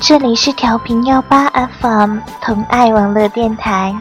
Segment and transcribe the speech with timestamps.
[0.00, 1.48] 这里是调频幺八
[1.80, 3.94] FM 同爱网络电台。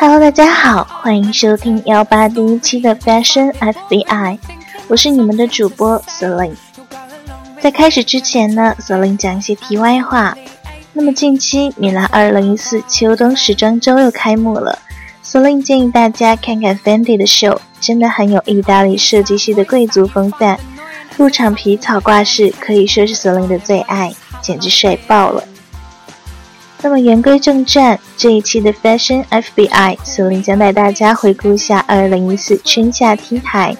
[0.00, 4.38] Hello，大家好，欢迎收听幺八第一期的 Fashion FBI，
[4.86, 6.54] 我是你们的主播 Celine。
[7.60, 10.38] 在开始之前呢，Celine 讲一些题外话。
[10.92, 14.78] 那么近期米兰二零一四秋冬时装周又开幕了
[15.24, 20.60] ，Celine 建议大家看看 Fendi 的秀，真的很有意大利设计师的贵族风范。
[21.16, 25.42] 入场皮草挂饰可以说是 Celine 的最爱，简直帅爆了。
[26.80, 33.76] 那么言归正传，这一期的 Fashion FBI，苏林将带大家回顾一下2014春夏 T 台。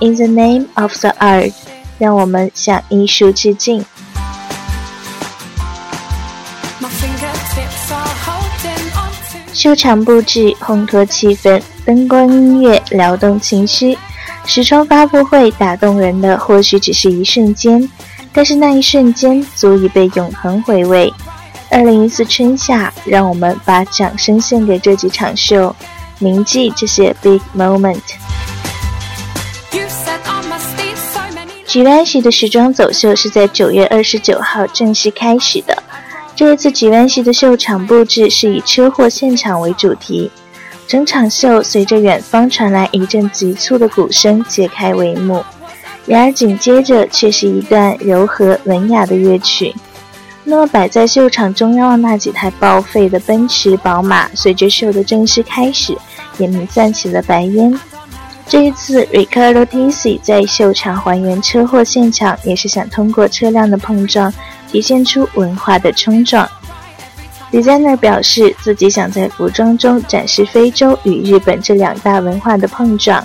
[0.00, 1.52] In the name of the art，
[1.98, 3.84] 让我们向艺术致敬。
[9.52, 13.96] 秀场布置烘托气氛，灯光音乐撩动情绪。
[14.44, 17.88] 时装发布会打动人的或许只是一瞬间，
[18.32, 21.12] 但是那一瞬间足以被永恒回味。
[21.72, 25.74] 二零一四春夏，让我们把掌声献给这几场秀，
[26.18, 27.98] 铭记这些 big moment。
[31.66, 35.82] Givenchy 的时装走秀是在九月二十九号正式开始的。
[36.36, 40.30] 这一次 Givenchy 的秀场布置是以车祸现场为主题，
[40.86, 45.42] 整场秀随着远方传来一阵急促的鼓声揭开帷幕，
[46.04, 49.74] 然而紧接着却是一段柔和文雅的乐曲。
[50.44, 55.96] 那么摆在秀场中央的那几台报废的奔驰、宝马，随着秀的正式开始，
[56.38, 57.72] 也弥散起了白烟。
[58.48, 64.32] 这一次，Riccardo Tisci 在秀场还原车祸现场，也是想通过车辆的碰撞，
[64.70, 66.46] 体现出文化的冲撞。
[67.52, 73.24] Designer 表示自己想在服装中展示非洲与日本这两大文化的碰撞，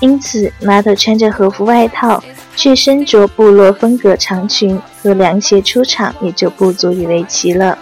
[0.00, 2.22] 因此 model 穿着和服外套。
[2.58, 7.78] 却身着部落风格长裙和凉鞋出场，也就不足以为奇了。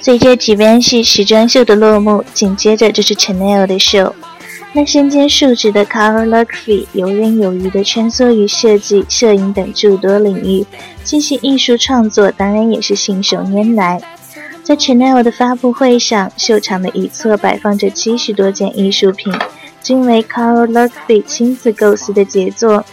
[0.00, 4.14] 随着 Givenchy 时装秀的落幕，紧接着就是 Chanel 的秀。
[4.72, 10.64] 那身兼数职的 carl luxe 游刃有余地穿梭于设计、摄影等诸多领域，
[11.02, 14.00] 进行艺术创作，当然也是信手拈来。
[14.62, 19.32] 在 Chanel 的发布会上，秀场的一侧摆放着七十多件艺术品。
[19.82, 22.84] 均为 Karl Lagerfeld 亲自构思的杰作，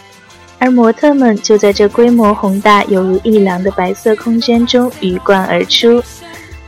[0.58, 6.02] 而模特们就在这规模宏大、犹如一廊的白色空间中鱼贯而出。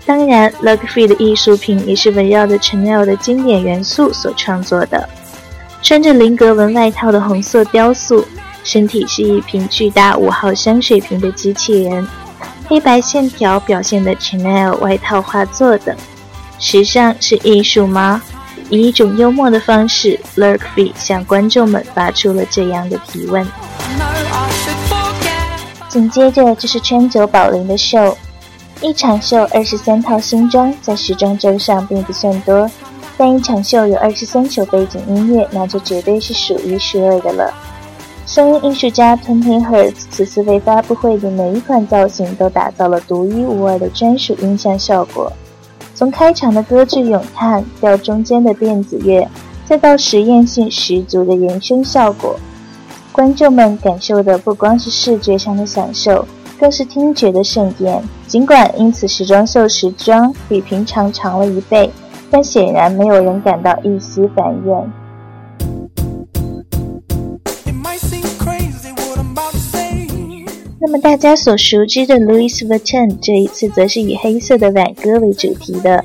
[0.04, 5.08] 当然，Lagerfeld 的艺术品也是围绕着 Chanel 的经典元素所创作的。
[5.82, 8.24] 穿着菱格纹外套的红色雕塑，
[8.64, 12.06] 身体是一瓶巨大五号香水瓶的机器人，
[12.68, 15.96] 黑白线条表现的 Chanel 外套画作等。
[16.58, 18.22] 时尚是艺术吗？
[18.72, 23.46] 以一种幽默的方式，Lurkfee 向观众们发出了这样的提问。
[25.90, 28.16] 紧接着就是川久保玲的秀，
[28.80, 32.70] 一场秀二十三套新装，在时装周上并不算多，
[33.18, 37.52] 但一场秀有二十三首背景音乐，那就绝对是数一数二的了。
[38.26, 45.30] 声音艺术家 Tony Hertz 此次为发布会的每一款造型都打造了独一无二的专属音像效果。
[46.02, 49.24] 从开场的歌剧咏叹，到中间的电子乐，
[49.64, 52.34] 再到实验性十足的延伸效果，
[53.12, 56.26] 观众们感受的不光是视觉上的享受，
[56.58, 58.02] 更是听觉的盛宴。
[58.26, 61.88] 尽管因此时装秀时装比平常长了一倍，
[62.32, 64.92] 但显然没有人感到一丝烦厌。
[70.92, 76.04] 么大家所熟知的 Louis Vuitton 这一次则是以黑色的挽歌为主题的。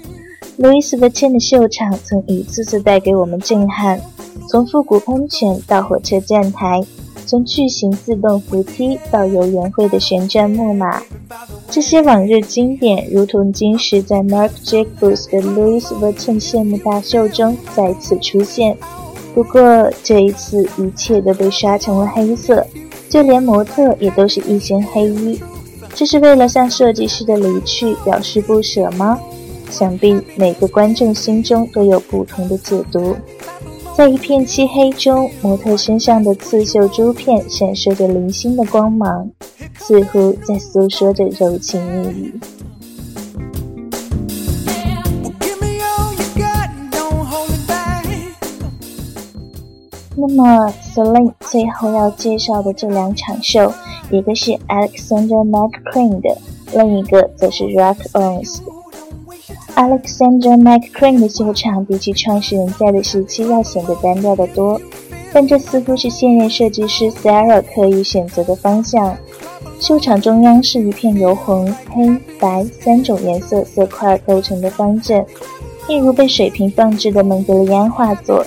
[0.58, 4.00] Louis Vuitton 的秀场曾一次次带给我们震撼，
[4.50, 6.82] 从复古喷泉到火车站台，
[7.26, 11.04] 从巨型自动扶梯到游园会的旋转木马，
[11.70, 18.78] 这些往日经典如同今时在 Marc Jacobs 的 Louis Vuitton 谢幕大秀中再次出现。
[19.36, 22.66] 不过这一次一切都被刷成了黑色。
[23.10, 25.40] 就连模特也都是一身黑衣，
[25.94, 29.20] 这是为了向设计师的离去表示不舍吗？
[29.70, 33.16] 想必每个观众心中都有不同的解读。
[33.96, 39.30] 在一片漆黑中，模特身上的刺绣珠片闪烁着零星的光芒，
[39.80, 42.40] 似乎在诉说着柔情蜜语。
[50.30, 53.72] 那么 Celine 最后要介绍的这两场秀，
[54.12, 56.38] 一个是 Alexander McQueen 的，
[56.74, 58.66] 另一个则是 Rock Owens 的。
[59.76, 64.82] Alexander McQueen 的秀场比起创始人在的时期要显得单调得多，
[65.32, 69.16] 但这似乎是现任设计师 Sarah 刻意选择的方向。
[69.80, 72.06] 秀场中央是一片由红、黑、
[72.38, 75.26] 白三种颜色色块构成的方阵，
[75.88, 78.46] 一如被水平放置的蒙德里安画作。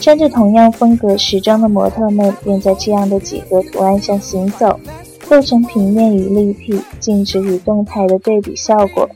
[0.00, 4.78] 穿着同样风格时装的模特们便在这样的几何图案上行走，
[5.28, 9.08] 构成平面与立体、静止与动态的对比效果。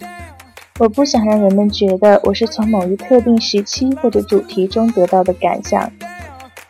[0.79, 5.91] 我不想让人们觉得我是从某一特定时期或者主题中得到的感想，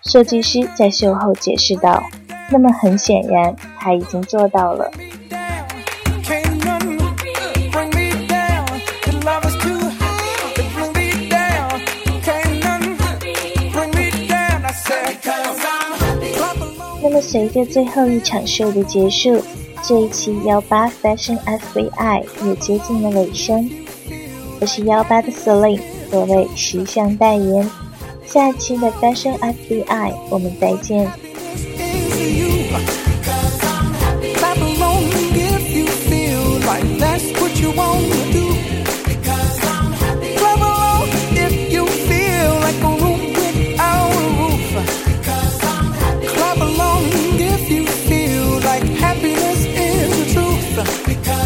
[0.02, 2.02] 设计师在秀后解释道。
[2.50, 4.90] 那么很显然，他已经做到了。
[17.22, 19.40] 随着最后一场秀的结束，
[19.82, 23.70] 这一期幺八 Fashion F V I 也接近了尾声。
[24.60, 25.80] 我是幺八的 Celine，
[26.10, 27.70] 各位时尚代言。
[28.26, 31.10] 下期的 Fashion F V I，我们再见。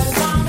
[0.07, 0.46] Cause I'm